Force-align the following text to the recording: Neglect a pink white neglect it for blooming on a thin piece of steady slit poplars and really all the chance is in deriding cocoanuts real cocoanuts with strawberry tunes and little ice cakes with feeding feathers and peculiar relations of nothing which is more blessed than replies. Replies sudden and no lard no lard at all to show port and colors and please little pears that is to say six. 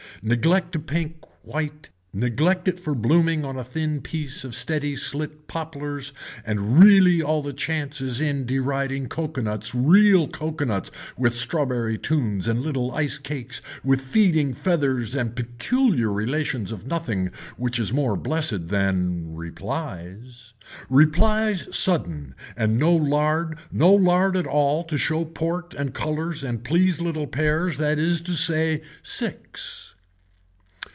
Neglect 0.23 0.75
a 0.75 0.79
pink 0.79 1.15
white 1.43 1.89
neglect 2.13 2.67
it 2.67 2.77
for 2.77 2.93
blooming 2.93 3.43
on 3.43 3.57
a 3.57 3.63
thin 3.63 4.01
piece 4.01 4.43
of 4.43 4.53
steady 4.53 4.95
slit 4.95 5.47
poplars 5.47 6.13
and 6.45 6.77
really 6.79 7.23
all 7.23 7.41
the 7.41 7.53
chance 7.53 8.01
is 8.01 8.21
in 8.21 8.45
deriding 8.45 9.07
cocoanuts 9.09 9.73
real 9.73 10.27
cocoanuts 10.27 10.91
with 11.17 11.35
strawberry 11.35 11.97
tunes 11.97 12.47
and 12.47 12.61
little 12.61 12.91
ice 12.91 13.17
cakes 13.17 13.59
with 13.83 13.99
feeding 13.99 14.53
feathers 14.53 15.15
and 15.15 15.35
peculiar 15.35 16.11
relations 16.13 16.71
of 16.71 16.85
nothing 16.85 17.31
which 17.57 17.79
is 17.79 17.91
more 17.91 18.15
blessed 18.15 18.67
than 18.67 19.33
replies. 19.35 20.53
Replies 20.87 21.67
sudden 21.75 22.35
and 22.55 22.77
no 22.77 22.95
lard 22.95 23.57
no 23.71 23.91
lard 23.91 24.37
at 24.37 24.45
all 24.45 24.83
to 24.83 24.99
show 24.99 25.25
port 25.25 25.73
and 25.73 25.95
colors 25.95 26.43
and 26.43 26.63
please 26.63 27.01
little 27.01 27.25
pears 27.25 27.79
that 27.79 27.97
is 27.97 28.21
to 28.21 28.33
say 28.35 28.83
six. 29.01 29.95